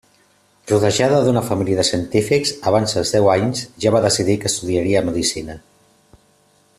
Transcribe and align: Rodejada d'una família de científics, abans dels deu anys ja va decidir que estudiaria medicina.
Rodejada 0.69 1.19
d'una 1.27 1.43
família 1.49 1.79
de 1.79 1.85
científics, 1.89 2.53
abans 2.71 2.97
dels 2.99 3.11
deu 3.17 3.29
anys 3.35 3.61
ja 3.85 3.93
va 3.97 4.01
decidir 4.09 4.39
que 4.45 4.51
estudiaria 4.55 5.05
medicina. 5.11 5.59